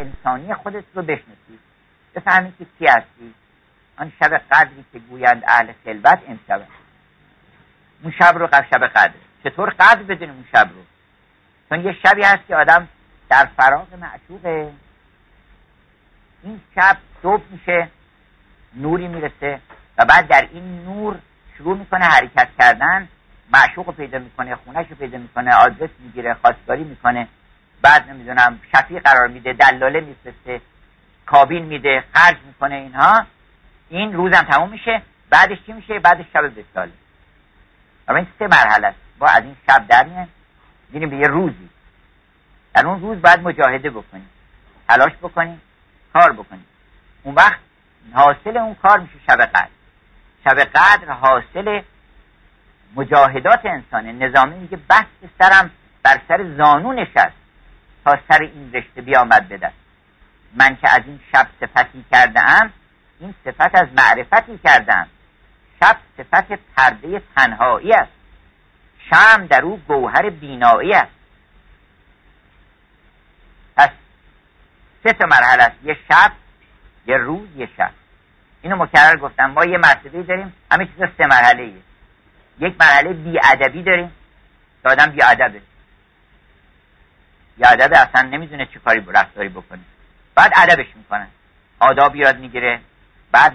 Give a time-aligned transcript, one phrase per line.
[0.00, 1.58] انسانی خودت رو بشناسی.
[2.14, 3.34] بفهمی که کی هستی.
[3.96, 6.62] آن شب قدری که گویند اهل خلوت امشب.
[8.02, 9.14] اون شب رو شب قدر.
[9.44, 10.82] چطور قدر بدونیم اون شب رو؟
[11.68, 12.88] چون یه شبی هست که آدم
[13.28, 14.72] در فراغ معشوقه.
[16.42, 17.88] این شب صبح میشه
[18.76, 19.60] نوری می‌رسه
[19.98, 21.18] و بعد در این نور
[21.58, 23.08] شروع می‌کنه حرکت کردن.
[23.52, 27.28] معشوق رو پیدا می‌کنه خونش رو پیدا می‌کنه آدرس می‌گیره خواستگاری می‌کنه.
[27.84, 30.60] بعد نمی‌دونم شفیع قرار میده دلاله میفرسته
[31.26, 33.26] کابین میده خرج می‌کنه اینها.
[33.88, 35.02] این روزم تموم میشه.
[35.30, 36.92] بعدش چی میشه؟ بعدش شب بساله
[38.08, 38.98] اما این سه مرحله است.
[39.18, 40.26] با از این شب در
[40.90, 41.68] میریم به یه روزی.
[42.74, 44.28] در اون روز باید مجاهده بکنیم.
[44.88, 45.60] تلاش بکنیم.
[46.12, 46.66] کار بکنیم.
[47.22, 47.58] اون وقت
[48.12, 49.68] حاصل اون کار میشه شب قدر.
[50.44, 51.82] شب قدر حاصل
[52.96, 54.12] مجاهدات انسانه.
[54.12, 55.70] نظامی میگه بست سرم
[56.02, 57.43] بر سر زانو نشست.
[58.04, 59.72] تا سر این رشته بیامد به
[60.54, 62.72] من که از این شب صفتی کرده ام
[63.20, 65.06] این صفت از معرفتی کردم
[65.82, 68.12] شب صفت پرده تنهایی است.
[69.10, 71.12] شم در او گوهر بینایی است.
[73.76, 73.88] پس
[75.04, 75.76] سه تا مرحله است.
[75.84, 76.32] یه شب
[77.06, 77.90] یه روز یه شب.
[78.62, 79.46] اینو مکرر گفتم.
[79.46, 80.52] ما یه مرتبه داریم.
[80.72, 81.82] همه چیز سه مرحله ایه.
[82.58, 84.12] یک مرحله بیادبی داریم.
[84.82, 85.60] که آدم بیادبه.
[87.56, 89.80] بیادبه اصلا نمی‌دونه چه کاری رفتاری بکنه.
[90.34, 91.26] بعد ادبش می‌کنن.
[91.80, 92.80] آداب یاد می‌گیره.
[93.32, 93.52] بعد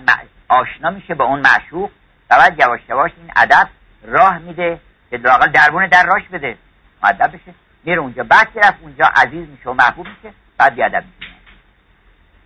[0.48, 1.90] آشنا میشه با اون معشوق.
[2.30, 3.70] و بعد یواش یواش این ادب
[4.04, 6.58] راه میده که لاقل دربون در راش بده.
[7.04, 7.54] مدب بشه.
[7.84, 8.24] میره اونجا.
[8.24, 11.32] بعد که رفت اونجا عزیز میشه و محبوب میشه بعد بیادب میشه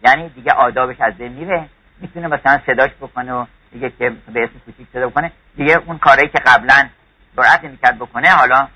[0.04, 1.70] یعنی دیگه آدابش از بین میره.
[2.00, 5.32] می‌تونه مثلا صداش بکنه و دیگه که به اسم کوچیک صدا بکنه.
[5.56, 6.90] دیگه اون کاری که قبلا
[7.38, 8.68] جرأت نمی‌کرد بکنه حالا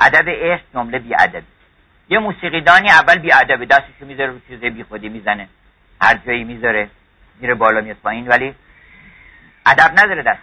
[0.00, 1.46] ادب عشق جمله بی ادبی
[2.08, 5.48] یه موسیقیدانی اول بی ادبی دستشو می‌ذاره رو چیز بی خودی می‌زنه.
[6.02, 6.90] هر جایی می‌ذاره
[7.40, 8.28] میره بالا میاد پایین.
[8.28, 8.54] ولی
[9.66, 10.40] ادب نداره دست.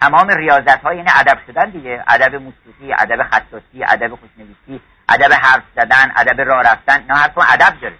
[0.00, 2.04] تمام ریاضت ها یعنی ادب شدن دیگه.
[2.08, 7.80] ادب موسیقی ادب خصاصی ادب خوشنویسی ادب حرف زدن ادب راه رفتن نه هر ادب
[7.80, 7.94] داره.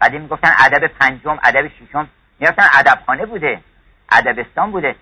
[0.00, 2.08] بعدی می‌گفتن ادب پنجم ادب ششم.
[2.40, 3.60] می‌گفتن ادبخانه بوده
[4.12, 4.96] ادبستان بوده.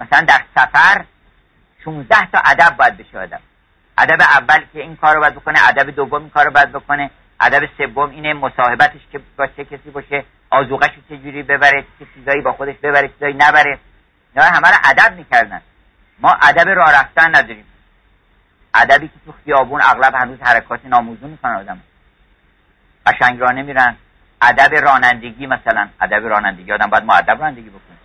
[0.00, 1.04] مثلا در سفر
[1.84, 3.40] 16 تا ادب باید بشه آدم.
[3.98, 7.10] ادب اول که این کار رو باید بکنه ادب دوم این کار رو باید بکنه
[7.40, 12.40] ادب سوم اینه مصاحبتش که با چه کسی باشه آزوغش رو چجوری ببره چه چیزایی
[12.40, 13.78] با خودش ببره چیزایی نبره.
[14.36, 15.62] نه همه رو ادب می‌کردن.
[16.18, 17.64] ما ادب راه رفتن نداریم.
[18.74, 21.80] ادبی که تو خیابون اغلب هنوز حرکات ناموزون می‌کنن آدم.
[23.06, 23.96] قشنگ راه نمیرن
[24.42, 25.88] ادب رانندگی مثلا.
[26.00, 27.96] ادب رانندگی آدم باید ادب رانندگی بکنه.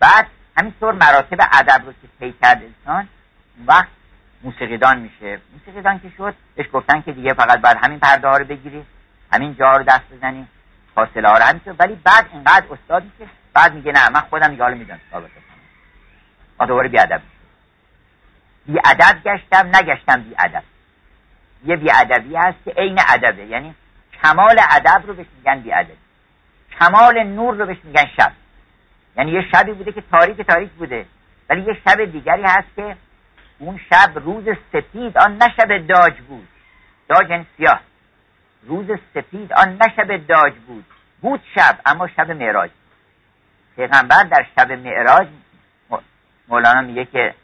[0.00, 3.08] بعد همینطور مراتب ادب رو که طی کرد انسان
[3.66, 3.88] وقت
[4.42, 5.40] موسیقیدان میشه.
[5.52, 8.84] موسیقیدان که شد بهش گفتن که دیگه فقط باید همین پرده ها رو بگیری
[9.32, 10.46] همین جا رو دست بزنی
[10.94, 14.74] فاصله ها رو ولی بعد اینقدر استاد میشه بعد میگه نه من خودم دیگه حالا
[14.74, 17.22] می‌دونم ثابت کنم دوباره بیادب
[18.84, 20.62] ادب گشتم نگشتم ادب
[21.64, 23.46] یه ادبی هست که عین ادبه.
[23.46, 23.74] یعنی
[24.22, 25.96] کمال ادب رو بهش میگن ادب
[26.80, 28.32] کمال نور رو بهش میگن شب.
[29.16, 31.06] یعنی یه شبی بوده که تاریک تاریک بوده.
[31.48, 32.96] ولی یه شب دیگری هست که
[33.60, 36.48] اون شب روز سپید آن نه شب داج بود.
[37.08, 37.80] داج یعنی سیاه
[38.62, 40.84] روز سپید آن نه شب داج بود.
[41.20, 42.70] بود شب اما شب معراج.
[43.76, 45.28] پیغمبر در شب معراج
[46.48, 47.34] مولانا میگه که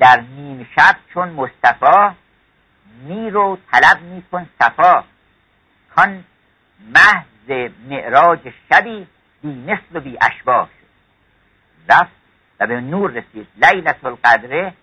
[0.00, 2.16] در نیم شب چون مصطفی
[3.02, 5.04] میرو طلب میکن صفا.
[5.96, 6.24] کان
[6.94, 9.06] محض معراج شبی
[9.42, 10.84] بی مثل و بی اشباه شد.
[11.92, 12.23] رفت
[12.60, 13.46] و به نور رسید.
[13.62, 14.74] لیلت القدره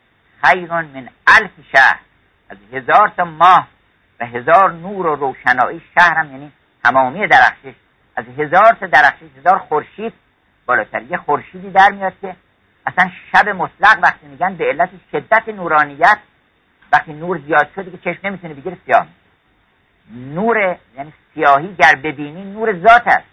[0.45, 1.99] خیرون من الف شهر.
[2.49, 3.67] از هزار تا ماه
[4.19, 5.81] و هزار نور و روشنایی.
[5.99, 6.51] شهرم یعنی
[6.83, 7.73] تمامی درخشش.
[8.15, 10.13] از هزار تا درخشش هزار خورشید
[10.65, 11.01] بالاتر.
[11.01, 12.35] یه خورشیدی در میاد که
[12.85, 16.17] اصلا شب مطلق وقتی میگن به علت شدت نورانیت
[16.93, 19.07] وقتی نور زیاد شده که چشم نمی‌تونه بگیره سیاه.
[20.11, 23.27] نور یعنی سیاهی گر ببینی نور ذات است.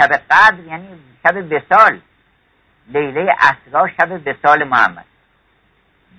[0.00, 0.88] شب قدر یعنی
[1.22, 2.00] شب وسال
[2.88, 5.04] لیله اسرا شب وسال محمد.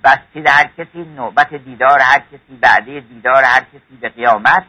[0.04, 4.64] بسید هر کسی نوبت دیدار هر کسی بعده دیدار هر کسی به قیامت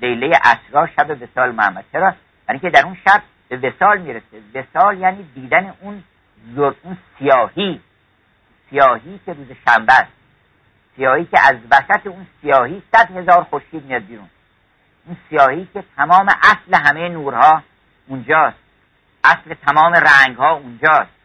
[0.00, 1.84] لیله اسرا شب وسال محمد.
[1.92, 2.14] چرا؟
[2.48, 4.42] یعنی که در اون شب به وسال می‌رسه.
[4.54, 6.04] وسال یعنی دیدن اون
[6.56, 7.80] اون سیاهی.
[8.70, 10.12] سیاهی که روز شنبه است.
[10.96, 14.28] سیاهی که از وسط اون سیاهی صد هزار خورشید میاد بیرون.
[15.06, 17.62] اون سیاهی که تمام اصل همه نورها
[18.06, 18.56] اونجاست.
[19.24, 21.21] اصل تمام رنگها اونجاست.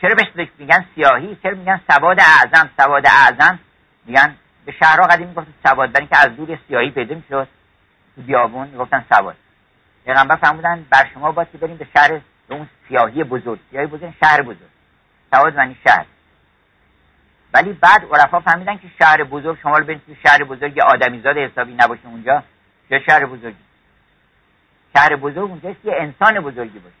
[0.00, 3.58] چرا بهش میگن سیاهی؟ چرا میگن سواد اعظم سواد اعظم؟
[4.06, 4.34] میگن
[4.64, 7.48] به شهرها قدیم گفت سواد برای اینکه از دور سیاهی پیدا شد
[8.16, 9.36] تو بیابون گفتن سواد.
[10.04, 13.58] پیغمبر فرمودن بر شما باید بریم به شهر به اون سیاهی بزرگ.
[13.70, 14.70] سیاهی بزرگ شهر بزرگ.
[15.34, 16.06] سواد معنی شهر.
[17.54, 22.06] ولی بعد عرفا فهمیدن که شهر بزرگ شما برید تو شهر بزرگ آدمیزاد حسابی نباشه
[22.06, 22.42] اونجا.
[22.88, 23.64] چه شهر بزرگی؟
[24.96, 26.96] شهر بزرگ اونجاست که انسان بزرگی باشه.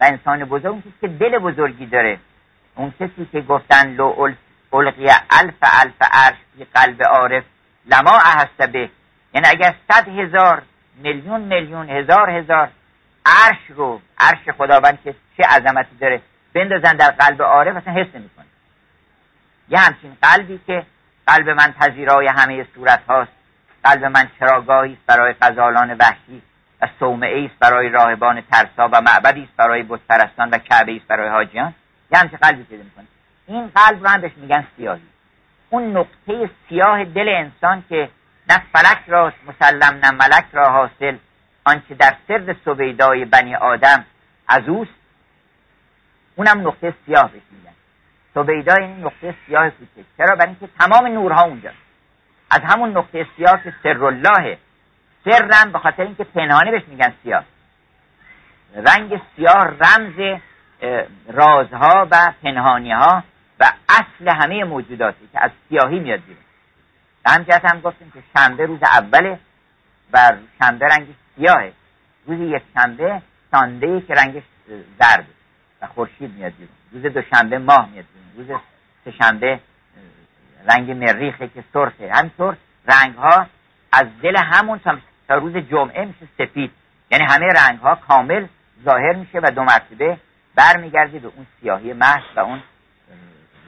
[0.00, 2.18] و انسان بزرگ اون که دل بزرگی داره.
[2.74, 4.32] اون کسی که گفتن لو
[4.72, 7.44] القی الف الف عرش فی قلب عارف
[7.86, 8.90] لما احسته به.
[9.34, 10.62] یعنی اگر صد هزار
[10.96, 12.70] میلیون میلیون هزار هزار
[13.26, 16.20] عرش رو عرش خداوند که چه عظمتی داره
[16.54, 18.44] بندازن در قلب عارف اصلا حس نمی‌کنه
[19.68, 20.86] یه همچین قلبی که
[21.26, 23.32] قلب من پذیرای همه صورت هاست
[23.84, 26.42] قلب من چراگاهی است برای غزالان وحشی
[26.82, 31.28] و صومعه است برای راهبان ترسا و معبدی است برای بتپرستان و کعبه است برای
[31.28, 31.74] حاجیان.
[32.14, 33.04] یه همچین قلبی پیدا می‌کنه.
[33.46, 35.02] این قلب رو هم بهش میگن سیاهی.
[35.70, 38.08] اون نقطه سیاه دل انسان که
[38.50, 41.16] نه فلک را مسلم نه ملک را حاصل
[41.64, 44.04] آنچه در سرد سویدای بنی آدم
[44.48, 44.90] از اوست
[46.36, 47.74] اونم نقطه سیاه بهش میگن.
[48.34, 50.06] سویدا این نقطه سیاه کوچک.
[50.18, 51.70] چرا؟ برای اینکه تمام نورها اونجا.
[52.50, 54.58] از همون نقطه سیاه که سر الله
[55.24, 57.44] سرم به خاطر اینکه پنهانی بهش میگن سیاه.
[58.74, 60.40] رنگ سیاه رمز
[61.28, 63.24] رازها و پنهانی ها
[63.60, 66.42] و اصل همه موجوداتی که از سیاهی میاد بیرون.
[67.26, 69.38] همجهت هم گفتیم که شنبه روز اوله
[70.12, 70.32] و
[70.62, 71.72] شنبه رنگش سیاهه.
[72.26, 74.42] روز یک شنبه سانده که رنگش
[75.00, 75.26] زرد
[75.82, 76.74] و خورشید میاد بیرون.
[76.92, 78.48] روز دوشنبه ماه میاد بیرون.
[78.48, 78.60] روز
[79.04, 79.60] سهشنبه
[80.68, 82.12] رنگ مریخه که سرخه.
[82.12, 83.46] همینطور رنگ ها
[83.92, 84.80] از دل همون
[85.28, 86.70] تا روز جمعه میشه سفید.
[87.10, 88.46] یعنی همه رنگ ها کامل
[88.84, 90.18] ظاهر میشه و دو مرتبه
[90.54, 92.62] برمیگرده به اون سیاهی محض و اون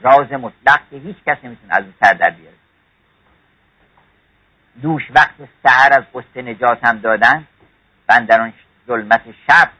[0.03, 2.57] راز مطلق که هیچ کس نمی‌تونه از اون سر در بیاره.
[4.83, 7.47] دوش وقت سهر از قصه نجاتم دادن
[8.09, 8.53] و در اون
[8.87, 9.71] ظلمت شب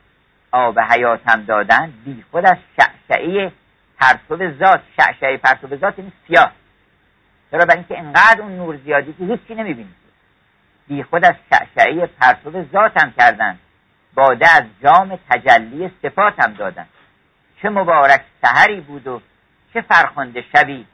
[0.53, 3.53] آب حیاتم دادن بی خود از شعشعه
[3.99, 6.53] پرتو ذات شعشعه پرتو ذات این سیاه.
[7.51, 9.95] چرا؟ برای اینکه انقدر اون نور زیادی که هیچی نمی‌بینی.
[10.89, 13.59] بی خود از شعشعه پرتو ذاتم کردن.
[14.15, 16.87] باده از جام تجلی صفاتم دادن.
[17.63, 19.23] چه مبارک سهری بود و
[19.75, 20.87] چه فرخنده شبی.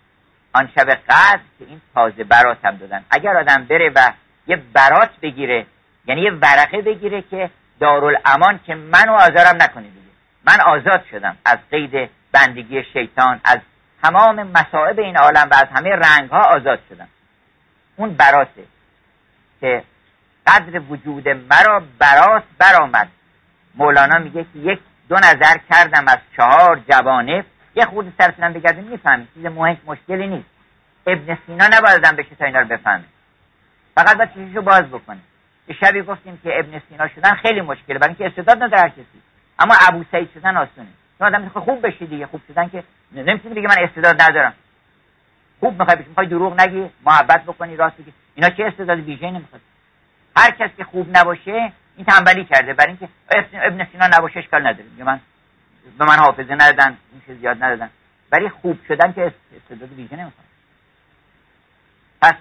[0.53, 3.05] آن شب قدر که این تازه براتم دادن.
[3.11, 4.13] اگر آدم بره و
[4.47, 5.67] یه برات بگیره
[6.07, 7.51] یعنی یه ورقه بگیره که
[7.81, 10.13] دارالامان که منو آزارم نکنه دیگه.
[10.45, 13.59] من آزاد شدم از قید بندگی شیطان از
[14.03, 17.09] تمام مصائب این عالم و از همه رنگ ها آزاد شدم.
[17.97, 18.65] اون براته
[19.61, 19.83] که
[20.47, 23.09] قدر وجود مرا برات برآمد.
[23.75, 24.81] مولانا میگه که یک
[25.13, 27.45] دو نظر کردم از چهار جوانب
[27.75, 30.49] یه خود سرتونم بگردیم می‌فهمید چیز مهم مشکلی نیست.
[31.07, 33.05] ابن سینا نباید آدم بشه تا اینا رو بفهمه.
[33.95, 35.19] فقط باید چیزشو باز بکنه.
[35.69, 37.99] یه شبی گفتیم که ابن سینا شدن خیلی مشکله.
[37.99, 39.05] برای اینکه استعداد نداره کسی.
[39.59, 40.89] اما ابو سعید شدن آسونه.
[41.19, 42.27] تو آدم خوب بشی دیگه.
[42.27, 44.55] خوب شدن که نمی‌تونی بگی من استعداد ندارم.
[45.61, 46.09] خوب می‌خوای بشی.
[46.09, 48.13] می‌خوای دروغ نگی محبت بکنی راست بگی.
[48.35, 49.61] اینا چه استعداد ویژه نمی‌خواد.
[50.37, 52.75] هر کس که خوب نباشه این تنبلی کرده.
[52.75, 53.09] برای اینکه
[53.53, 54.85] ابن سینا نباشه اشکال نداره.
[54.99, 55.21] من
[55.99, 56.97] به من حافظه ندادن
[57.27, 57.91] این زیاد ندادن.
[58.33, 60.47] ولی خوب شدن که استعداد ویژه نمی‌خواد.
[62.23, 62.35] پس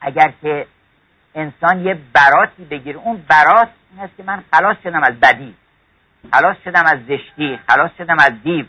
[0.00, 0.66] اگر که
[1.34, 5.54] انسان یه براتی بگیره اون برات این است که من خلاص شدم از بدی
[6.32, 8.66] خلاص شدم از زشتی خلاص شدم از دیو.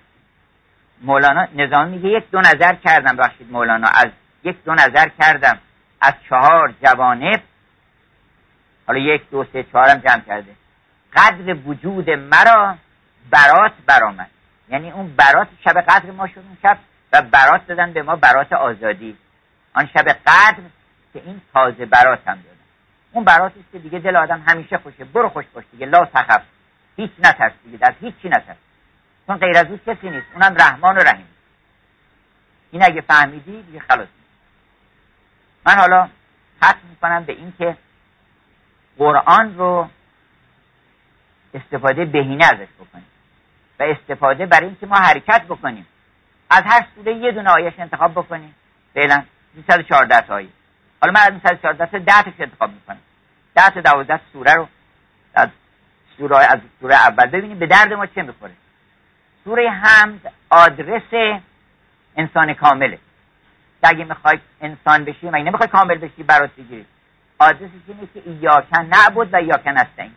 [1.02, 4.10] مولانا نظام میگه یک دو نظر کردم بخشید مولانا از
[4.44, 5.60] یک دو نظر کردم.
[6.02, 7.42] از چهار جوانب
[8.88, 10.56] حالا یک دو سه چهارم جمع کرده.
[11.14, 12.76] قدر وجود مرا
[13.30, 14.30] برات برآمد.
[14.70, 16.78] یعنی اون برات شب قدر ما شد اون شب
[17.14, 19.18] و برات دادن به ما برات آزادی.
[19.74, 20.64] آن شب قدر
[21.14, 22.56] که این تازه برات هم دادن.
[23.12, 25.04] اون براتی است که دیگه دل آدم همیشه خوشه.
[25.04, 26.42] برو خوش باش دیگه لا تخف
[26.96, 28.58] هیچ نترس دیگه در هیچی نترس.
[29.28, 30.28] چون غیر از او کسی نیست.
[30.34, 31.28] اونم رحمان و رحیم.
[32.72, 34.08] این اگه فهمیدی دیگه خلاص
[35.66, 36.10] من حالا
[36.64, 37.78] ختم می‌کنم به این که
[38.98, 39.90] قرآن رو
[41.54, 43.06] استفاده بهینه ازش بکنیم.
[43.80, 45.88] و استفاده برای اینکه ما حرکت بکنیم.
[46.50, 48.56] از هر سوره یه دونه آیش انتخاب بکنیم.
[48.94, 49.24] فعلا
[49.56, 50.50] 214 تا آیه.
[51.02, 53.00] حالا من از 214 تا 10 تاش انتخاب می‌کنم.
[53.56, 54.68] 10 تا 12 سوره رو
[55.34, 55.50] از
[56.18, 57.26] سوره از سوره اول.
[57.26, 58.54] ببینیم به درد ما چه می‌خوره.
[59.44, 61.42] سوره حمد آدرس
[62.18, 63.00] انسان کامله.
[63.84, 66.86] اگه می‌خوای انسان بشی مگه نمی‌خوای کامل بشی؟ برات بگیری
[67.40, 70.12] آدرسش اینه که ایاکن نعبد و ایاکن هستین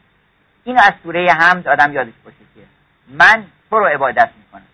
[0.64, 2.60] این از سوره حمد آدم یادش باشه که
[3.08, 4.66] من تو رو عبادت می‌کنم.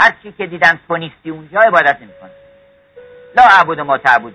[0.00, 2.30] هر چی که دیدن تو نیستی اونجا عبادت نمی‌کنم.
[3.36, 4.34] لا عبود ما تعبود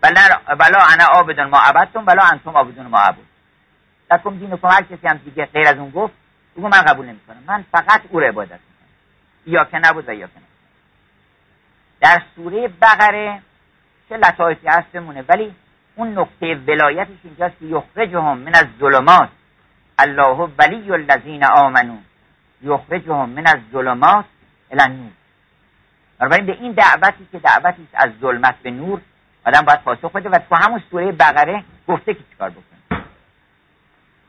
[0.00, 3.18] بلا انا آبدون ما عبدتم بلا انتم آبدون ما عبد
[4.10, 6.14] لکم دین هر کسی هم دیگه غیر از اون گفت
[6.56, 7.42] بگو من قبول نمی‌کنم.
[7.46, 8.88] من فقط او رو عبادت می‌کنم.
[9.46, 10.48] یا که نبود و یا که نبود.
[12.00, 13.42] در سوره بقره
[14.08, 15.54] چه لطایفی هست بمونه ولی
[15.98, 19.28] اون نقطه ولایتش اینجاست که یخرجهم من از ظلمات.
[19.98, 21.96] الله ولی الذین آمنو.
[22.62, 24.24] یخرجهم من از ظلمات
[24.70, 25.10] الی النور.
[26.18, 29.00] بنابراین به این دعوتی که دعوتی از ظلمت به نور
[29.46, 33.00] آدم باید پاسخ بده و تو همون سوره بقره گفته که چیکار بکنه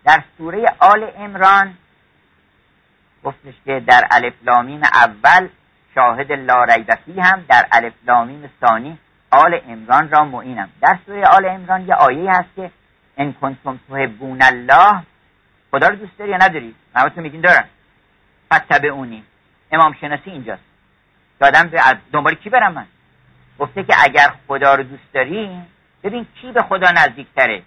[0.04, 1.78] در سوره آل امران
[3.24, 5.48] گفتش که در الفلامیم اول
[5.96, 6.66] شاهد لا
[7.18, 8.98] هم در الفلامیم ثانی
[9.32, 10.70] آل امران را معینم.
[10.82, 12.72] در سوره آل امران یه آیه هست که
[13.18, 15.04] ان کنتم تحبون الله.
[15.72, 16.76] خدا رو دوست داری یا نداری؟
[17.16, 17.66] تو میگین دارم.
[18.94, 19.24] اونی
[19.72, 20.64] امام شناسی اینجاست.
[21.40, 21.82] دادم به
[22.14, 22.86] دنبال کی برم من؟
[23.60, 25.62] گفته که اگر خدا رو دوست داری
[26.04, 27.62] ببین کی به خدا نزدیکتره.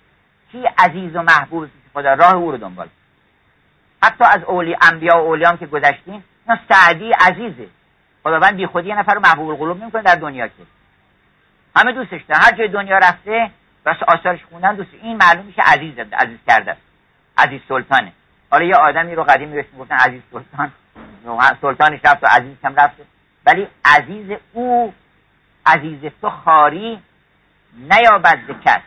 [0.53, 2.89] کی عزیز و محبوب خدا راه او رو دنبال
[4.03, 7.67] حتی از اولی انبیا و اولیام که گذشتیم اینا سعدی عزیزه.
[8.23, 10.63] خداوند بی خودی یه نفر رو محبوب القلوب نمی‌کنه در دنیا که.
[11.77, 12.41] همه دوستش دارن.
[12.41, 13.51] هر جای دنیا رفته
[13.85, 16.77] بس آثارش خوندن دوست این معلوم میشه عزیز عزیز کرده.
[17.39, 18.13] عزیز سلطانه.
[18.51, 20.73] حالا یه آدمی رو قدیمی بهش می‌گفتن عزیز سلطان.
[21.61, 23.03] سلطانش رفت و عزیز هم رفته
[23.47, 24.95] ولی عزیز او
[25.67, 27.03] عزیز تو خاری
[27.77, 28.81] نیابد کس.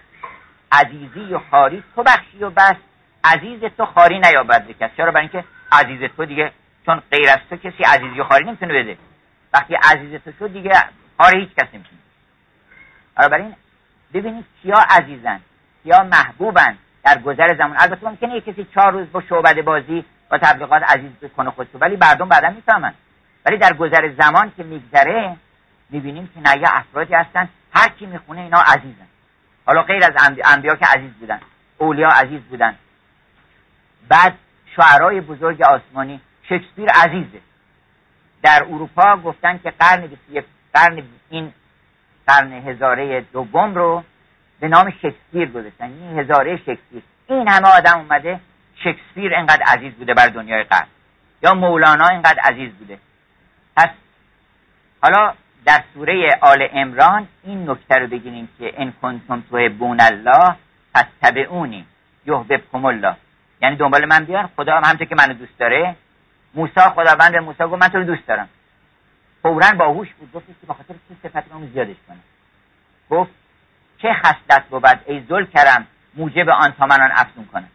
[0.71, 2.75] عزیزی و خاری تو بخشی و بس.
[3.23, 4.89] عزیز تو خاری نیابد کس.
[4.97, 6.51] چرا؟ برای اینکه عزیز تو دیگه
[6.85, 8.97] چون غیر از تو کسی عزیزی و خاری نمی‌تونه بده.
[9.53, 10.71] وقتی عزیز تو شد دیگه
[11.17, 11.99] خاری هیچ کس نمی‌تونه.
[13.15, 13.55] بنابراین
[14.13, 15.39] ببینید کیا عزیزن
[15.83, 17.77] کیا محبوبن در گذر زمان.
[17.79, 21.95] البته ممکنه یک کسی چهار روز با شعبد بازی با تبلیغات عزیز بکنه خودشو ولی
[21.95, 22.93] مردم بعدا می‌فهمن.
[23.45, 25.35] ولی در گذر زمان که میگذره
[25.89, 29.07] می‌بینیم که نه افرادی هستن هر کی می‌خونه اینا عزیزن.
[29.65, 30.13] حالا غیر از
[30.45, 31.39] انبیا که عزیز بودن
[31.77, 32.75] اولیا عزیز بودن.
[34.09, 34.33] بعد
[34.75, 37.41] شعرهای بزرگ آسمانی شکسپیر عزیزه.
[38.43, 40.09] در اروپا گفتن که قرن
[40.73, 41.53] قرن این
[42.27, 44.03] قرن هزاره دوم رو
[44.59, 45.85] به نام شکسپیر گذاشتن.
[45.85, 47.01] این هزاره شکسپیر.
[47.27, 48.39] این همه آدم اومده
[48.75, 50.87] شکسپیر انقدر عزیز بوده بر دنیای قرن
[51.43, 52.97] یا مولانا انقدر عزیز بوده.
[53.77, 53.89] پس
[55.01, 55.33] حالا
[55.65, 60.55] در سوره آل امران این نکته رو بگیریم که ان کنتم تحبون الله
[60.93, 61.85] فاتبعونی
[62.25, 63.15] یحببکم الله.
[63.61, 65.95] یعنی دنبال من بیان خدا هم که منو دوست داره.
[66.53, 68.49] موسی خداوند به موسی گفت من تو رو دوست دارم.
[69.45, 70.31] فورا باهوش بود.
[70.31, 72.17] گفت که بخاطر چه صفت رو زیادش کنه.
[73.09, 73.31] گفت
[74.01, 77.67] چه خصلت بود ای ذل کرم موجب آن تا من آن افزون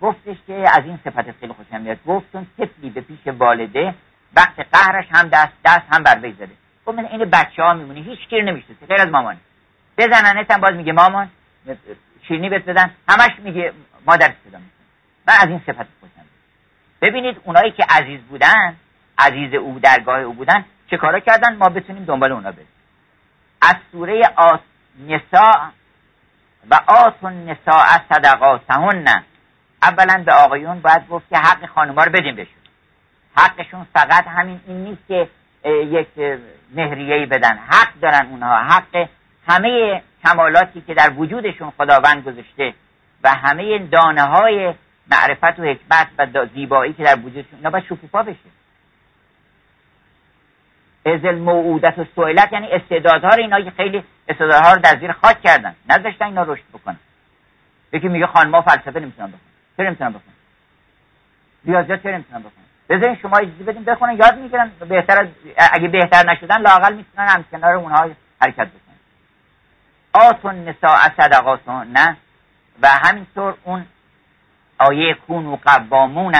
[0.00, 1.98] گفتش که از این صفت خیلی خوشم میاد.
[2.06, 3.94] گفت چون طفلی به پیش والده
[4.36, 6.52] وقت قهرش هم دست دست هم بر وی زده.
[6.84, 9.36] خب من این بچه ها میمونه هیچ گیر نمیشه غیر از مامان.
[9.98, 11.30] بزننت هم باز میگه مامان
[12.28, 13.72] شیرینی بهت بدن همش میگه
[14.06, 14.58] مادر صدا
[15.28, 16.26] من از این صفت خوشم
[17.02, 18.76] ببینید اونایی که عزیز بودن
[19.18, 22.68] عزیز او درگاه او بودن چه کارا کردن؟ ما بتونیم دنبال اونا بریم.
[23.62, 24.60] از سوره آس
[25.08, 25.70] نساء
[26.70, 29.22] و آتون نساء صدقاتهن
[29.82, 32.54] اولا به آقایون باید گفت که حق خانوما رو بدیم بهشون.
[33.36, 35.28] حقشون فقط همین این نیست که
[35.64, 36.38] یک
[36.74, 37.58] مهریه بدن.
[37.68, 38.58] حق دارن اونها.
[38.58, 39.08] حق
[39.48, 42.74] همه کمالاتی که در وجودشون خداوند گذاشته
[43.24, 44.74] و همه دانه های
[45.10, 48.38] معرفت و حکمت و زیبایی که در وجودشون اینا باید شکوفا بشه.
[51.14, 55.74] از الموعودت و سوئلت یعنی استعدادها رو اینا خیلی استعدادها رو در زیر خاک کردن.
[55.88, 56.96] نذاشتن اینا رشد بکنن.
[57.92, 59.40] یکی میگه خانما فلسفه نمی‌تونن بخونن.
[59.76, 60.34] چرا نمی‌تونن بخونن؟
[61.64, 64.70] ریاضیات چرا نمی‌تونن بخونن؟ بذارین شما اجازه بدین بخونن یاد می‌گیرن.
[64.88, 65.28] بهتر از
[65.72, 68.10] اگه بهتر نشدن لاقل می‌تونن هم کنار اونها
[68.40, 68.96] حرکت بکنن.
[70.12, 72.16] آتون نساء صدقاتون نه؟
[72.82, 73.86] و همینطور اون
[74.78, 76.34] آیه کونو قوامون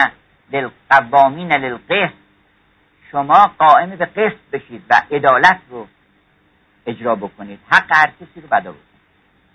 [0.51, 1.51] للقوامین
[3.11, 5.87] شما قائم به قسط بشید و عدالت رو
[6.85, 7.59] اجرا بکنید.
[7.69, 8.89] حق هر کسی رو بدا بکنید.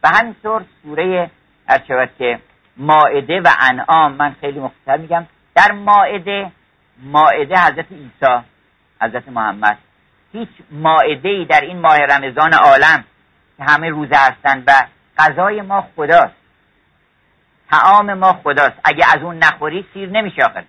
[0.02, 1.30] و همینطور سوره
[1.68, 2.40] هر که
[2.76, 6.50] ماعده و انعام من خیلی مختصر میگم در ماعده
[7.02, 8.44] ماعده حضرت عیسی
[9.00, 9.78] حضرت محمد
[10.32, 13.04] هیچ ماعده ای در این ماه رمضان عالم
[13.56, 14.72] که همه روزه هستند و
[15.18, 16.34] غذای ما خداست.
[17.70, 18.80] تعام ما خداست.
[18.84, 20.64] اگه از اون نخوری سیر نمیشه آخر.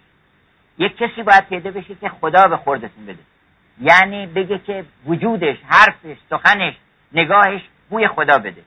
[0.78, 3.20] یک کسی باید پیدا بشه که خدا به خوردتون بده.
[3.82, 6.74] یعنی بگه که وجودش حرفش سخنش
[7.14, 8.62] نگاهش بوی خدا بده.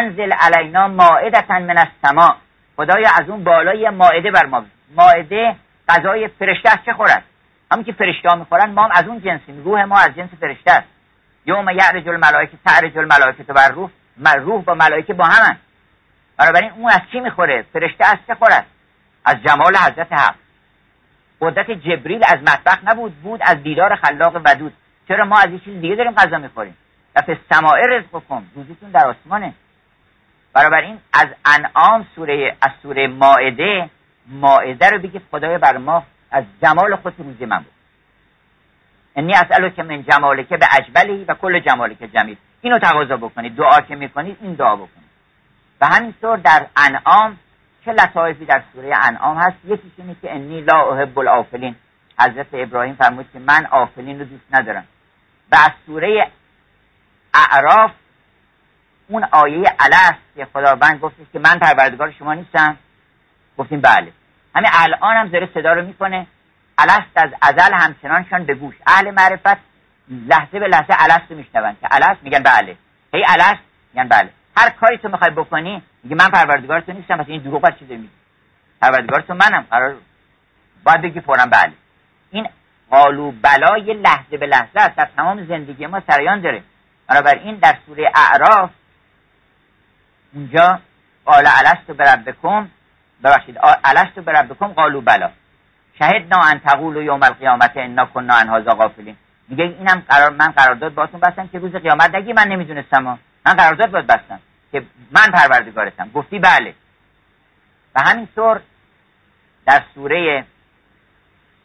[0.00, 2.34] انزل علینا ماعدتا من السماء
[2.76, 4.64] خدایا از اون بالای ماعده بر ما
[4.96, 5.56] ماعده
[5.88, 7.24] غذای فرشته است چه خورد؟
[7.72, 10.70] همون که فرشته ها می‌خورن ما هم از اون جنسیم روح ما از جنس فرشته
[10.70, 10.88] است.
[11.46, 13.90] یوم یعرج الملائکه تعرج الملائکه بر روح.
[14.36, 15.56] روح با ملائکه با همن
[16.36, 18.66] بنابراین اون از چی می‌خوره؟ فرشته از چه خورد؟
[19.24, 20.34] از جمال حضرت حق.
[21.42, 24.72] قدرت جبریل از مطبخ نبود بود از دیدار خلاق ودود.
[25.08, 26.76] چرا ما از چیز دیگه داریم غذا می‌خوریم؟
[27.16, 29.54] و سماع رزق کن روزیتون در آسمانه.
[30.56, 33.90] این از انعام سوره از سوره ماعده
[34.26, 37.72] ماعده رو بگید خدای بر ما از جمال خود روزی من بود.
[39.16, 42.36] انی اسالو که من جمالکه به اجبلهی و کل جمالک جمیل.
[42.60, 45.10] اینو تقاضا بکنید دعا که می‌کنید این دعا بکنید.
[45.80, 47.38] و همینطور در انعام
[47.84, 51.76] چه لطایفی در سوره انعام هست؟ یکیش اینه که انی لا احب الافلین
[52.18, 54.84] حضرت ابراهیم فرمود که من آفلین رو دوست ندارم.
[55.52, 56.30] و از سوره
[57.34, 57.90] اعراف
[59.08, 62.76] اون آیه الست که خداوند گفتش که من پروردگار شما نیستم.
[63.58, 64.12] گفتیم بله.
[64.54, 66.26] همین الان هم داره صدا رو می‌کنه.
[66.78, 68.74] الست از ازل همچنانشان به گوش.
[68.86, 69.60] اهل معرفت
[70.08, 72.76] لحظه به لحظه الست رو میشنون که الست میگن بله.
[73.14, 73.62] هی الست
[73.94, 74.30] میگن بله.
[74.56, 78.08] هر کاری تو می‌خوای بکنی میگه من پروردگار تو نیستم پس این دروغ چیزی میگه.
[78.80, 79.94] پروردگار تو منم قرار
[80.84, 81.72] باید بگی فورا بله.
[82.30, 82.48] این
[82.90, 86.62] قالو بلا یه لحظه به لحظه است در تمام زندگی ما سریان داره.
[87.44, 88.70] این در سوره اعراف
[90.34, 90.80] اونجا
[91.24, 92.68] قال الست بربکم
[93.24, 95.30] ببخشید الست بربکم قالو بلا.
[95.98, 99.16] شهدنا ان تقولوا یوم القیامت انا کنا عن هذا غافلین.
[99.48, 103.90] میگه اینم قرار من قرارداد باهاتون بستم که روز قیامت نگی من نمی‌دونستم من قرارداد
[103.90, 104.40] باید بستم
[104.72, 106.10] که من پروردگارتم.
[106.14, 106.74] گفتی بله.
[107.94, 108.60] و همینطور
[109.66, 110.44] در سوره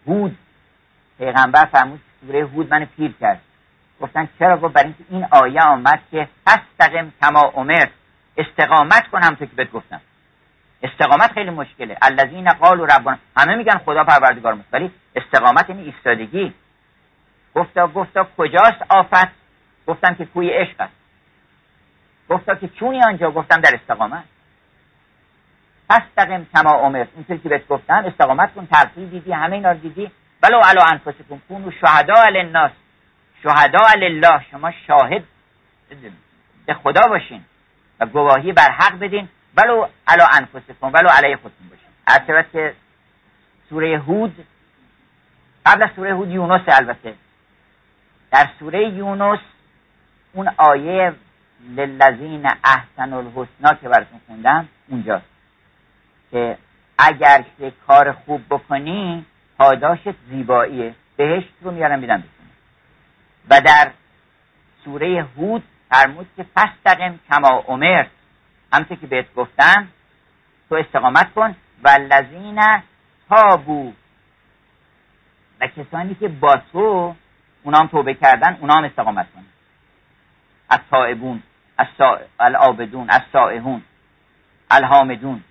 [0.07, 0.37] هود
[1.17, 3.41] پیغمبر فرمود سوره هود من پیر کرد.
[4.01, 7.87] گفتن چرا؟ گفت برای اینکه این آیه آمد که فستقم کما عمر
[8.37, 10.01] استقامت کنم تو که بهت گفتم.
[10.83, 11.97] استقامت خیلی مشکله.
[12.01, 16.53] الذین قالوا ربنا همه میگن خدا پروردگار مست ولی استقامت یعنی ایستادگی.
[17.55, 19.31] گفتا گفتا کجاست آفت؟
[19.87, 20.96] گفتم که کوی عشق است
[22.29, 24.23] گفتا که چونی آنجا گفتم در استقامت.
[25.89, 30.11] فستقم کما عمر اینطوری که بهت گفتم استقامت کن ترتیب دیدی همه اینا رو دیدی.
[30.43, 32.71] ولو علی انفسکم کونوا شهدا علی الناس
[33.43, 35.23] شهدا الله شما شاهد
[36.65, 37.43] به خدا باشین
[37.99, 39.29] و گواهی بر حق بدین.
[39.57, 41.87] ولو علی انفسکم ولو علی خودتون باشین.
[42.07, 42.73] از که
[43.69, 44.45] سوره هود
[45.65, 47.13] قبل از سوره هود یونس البته.
[48.31, 49.39] در سوره یونس
[50.33, 51.13] اون آیه
[51.59, 55.25] للذین احسن الحسنا که براتون خوندم اونجاست.
[56.31, 56.57] که
[56.97, 59.25] اگر که کار خوب بکنی
[59.57, 60.95] پاداشت زیباییه.
[61.15, 62.23] بهشت رو میارم میدم
[63.49, 63.91] و در
[64.83, 68.05] سوره هود فرمود که فستقم کما عمر
[68.73, 69.87] همطور که بهت گفتم
[70.69, 71.55] تو استقامت کن.
[71.83, 72.61] و لذین
[73.29, 73.93] تابو.
[75.61, 77.15] و کسانی که با تو
[77.63, 79.45] اونام توبه کردن اونام استقامت کن.
[80.69, 81.43] از تائبون.
[82.39, 83.81] العابدون از سائحون
[84.71, 85.43] الحامدون.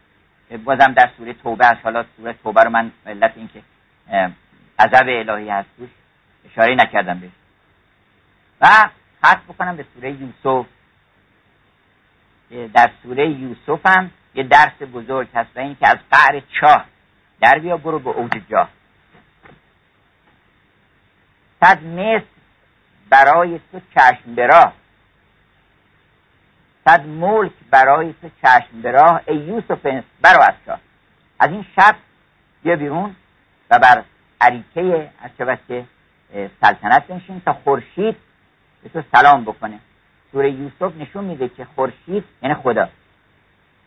[0.64, 3.62] بازم در سوره توبه از حالا سوره توبه رو من علت اینکه
[4.78, 5.68] عذب الهی هست
[6.50, 7.30] اشاره نکردم بهش.
[8.60, 8.66] و
[9.22, 10.66] خط بکنم به سوره یوسف.
[12.74, 16.84] در سوره یوسف هم یه درس بزرگ هست و این که از قعر چاه
[17.40, 18.68] در بیا برو به اوج جاه.
[21.60, 22.24] صد مصر
[23.10, 24.72] برای تو چشم براه.
[26.88, 29.86] صد ملک برای تو چشم براه ای یوسف
[30.22, 30.80] برو از چاه
[31.40, 31.96] از این شب
[32.62, 33.16] بیا بیرون
[33.70, 34.04] و بر
[34.40, 35.84] عریکه از چه
[36.60, 38.16] سلطنت بنشین تا خورشید
[38.82, 39.78] به تو سلام بکنه.
[40.32, 42.88] سوره یوسف نشون میده که خورشید یعنی خدا.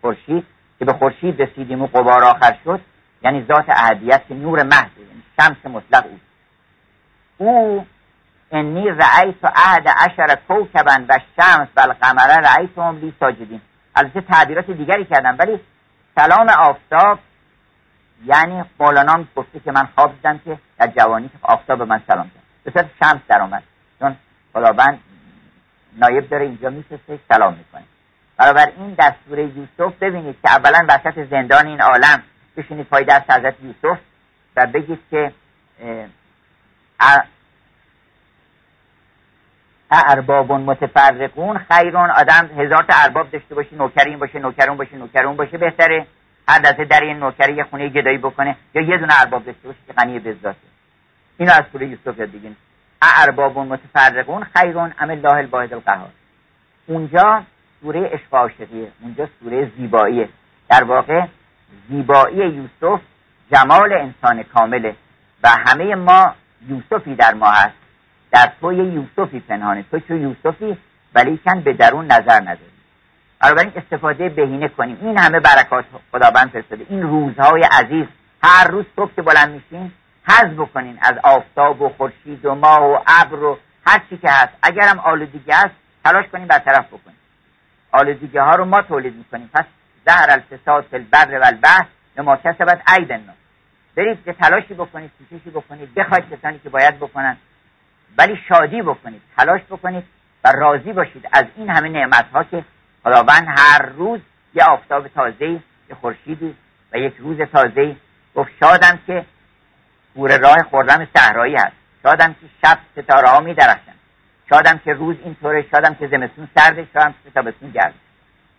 [0.01, 0.45] خورشید
[0.79, 2.81] که به خورشید رسیدیم و قبار آخر شد
[3.23, 6.19] یعنی ذات اهدیت که نور محض یعنی شمس مطلق او
[7.37, 7.85] او
[8.51, 13.61] انی رأیت عهد عشر کوکبا و شمس و القمر هم لی ساجدین
[13.95, 15.59] البته تعبیرات دیگری کردم ولی
[16.15, 17.19] سلام آفتاب
[18.25, 22.31] یعنی مولانا گفته که من خواب دیدم که در جوانی آفتاب من سلام
[22.63, 22.73] کرد.
[22.73, 23.63] به شمس در آمد.
[23.99, 24.15] چون
[24.53, 24.99] خداوند
[25.97, 27.83] نایب داره اینجا میفرسته سلام می‌کنه.
[28.37, 32.23] برابر این در سوره یوسف ببینید که اولا وسط زندان این عالم
[32.57, 33.99] بشینید پای دست حضرت یوسف
[34.55, 35.31] و بگید که
[39.91, 45.35] ارباب متفرقون خیرون آدم هزار تا ارباب داشته باشه نوکری این باشه نوکرون باشه نوکرون
[45.35, 46.07] باشه بهتره.
[46.47, 49.79] هر دفعه در این نوکری یه خونه گدایی بکنه یا یه دونه ارباب داشته باشه
[49.87, 50.57] که غنی بزاته
[51.37, 52.55] اینو از سوره یوسف یاد بگین
[53.01, 56.09] ارباب متفرقون خیرون ام الله الواحد القهار.
[56.87, 57.43] اونجا
[57.81, 60.29] سوره عشق عاشقیه اونجا سوره زیباییه.
[60.69, 61.25] در واقع
[61.89, 63.01] زیبایی یوسف
[63.53, 64.95] جمال انسان کامله
[65.43, 66.35] و همه ما
[66.67, 67.75] یوسفی در ما هست.
[68.31, 70.77] در تو یه یوسفی پنهانه تو چون یوسفی؟
[71.15, 72.71] ولیکن به درون نظر نداری
[73.41, 74.97] بنابراین استفاده بهینه کنیم.
[75.01, 76.85] این همه برکات خداوند فرستاده.
[76.89, 78.05] این روزهای عزیز
[78.43, 79.91] هر روز صبح که بلند میشین
[80.23, 84.53] حذف بکنین از آفتاب و خورشید و ماه و ابر و هر چی که هست.
[84.63, 87.17] اگرم آلودگی هست تلاش کنیم برطرف بکنیم.
[87.91, 89.49] آلودگی ها رو ما تولید می‌کنیم.
[89.53, 89.65] پس
[90.05, 91.85] زهر الفساد فی البر و البحر
[92.17, 93.35] ما کسبت الناس
[93.95, 95.93] برید که تلاشی بکنید کوششی بکنید.
[95.93, 97.37] بخواید کسانی که باید بکنن.
[98.17, 100.03] ولی شادی بکنید تلاش بکنید
[100.43, 102.65] و راضی باشید از این همه نعمت ها که
[103.03, 104.19] خداوند هر روز
[104.53, 105.45] یه آفتاب تازه
[105.89, 106.55] یه خورشیدی
[106.93, 107.95] و یک روز تازه
[108.35, 109.25] گفت شادم که
[110.15, 111.75] پور راه خوردم صحرایی هست.
[112.03, 113.93] شادم که شب ستاره ها می درخشن
[114.49, 115.65] شادم که روز اینطوره.
[115.71, 116.87] شادم که زمستون سرده.
[116.93, 117.93] شادم که تابستون گرد.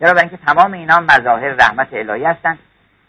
[0.01, 2.59] چرا؟ اینکه تمام اینا مظاهر رحمت الهی هستند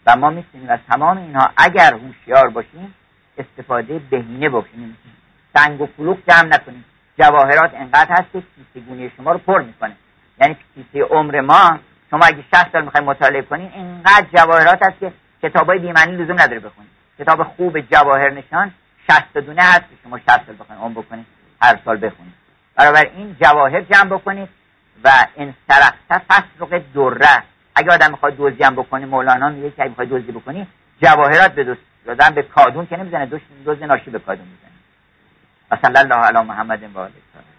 [0.06, 2.94] و ما می‌تونیم از تمام اینها اگر هوشیار باشیم
[3.38, 4.96] استفاده بهینه بکنیم.
[5.54, 6.84] سنگ و کلوخ جمع نکنیم.
[7.18, 9.96] جواهرات انقدر هست که کیسه گونی شما رو پر می‌کنه.
[10.40, 11.78] یعنی کیسه عمر ما
[12.10, 15.12] شما اگه 60 سال می‌خوایم مطالعه کنین اینقدر جواهرات هست که
[15.42, 18.72] کتابای بیمعنی لزوم نداره بخونید کتاب خوب جواهر نشان
[19.10, 21.26] 60 دونه هست که شما 60 سال بخواید عمر بکنید
[21.62, 22.32] هر سال بخونید
[22.76, 24.48] برابر این جواهر جمع بکنید
[25.04, 27.42] و این سرقت فسرق دره.
[27.74, 30.66] اگه آدم می‌خواد دزدی هم بکنه مولانا میگه که اگه می‌خواد دزدی بکنی
[31.02, 33.26] جواهرات به دادن به کادون که نمی‌زنه
[33.64, 34.71] دوست ناشی به کادون می‌زنه.
[35.72, 37.51] و صلی الله علی محمد و آله.